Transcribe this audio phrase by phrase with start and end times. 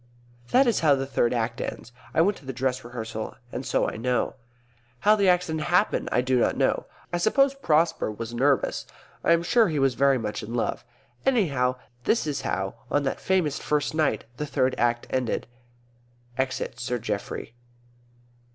[0.49, 1.91] _That is how the Third Act ends.
[2.11, 4.33] I went to the dress rehearsal, and so I know.
[5.01, 6.87] How the accident happened I do not know.
[7.13, 8.87] I suppose Prosper was nervous.
[9.23, 10.83] I am sure he was very much in love.
[11.23, 11.75] Anyhow,
[12.05, 15.45] this is how, on that famous first night, the Third Act ended:
[16.35, 17.53] Exit Sir Geoffrey.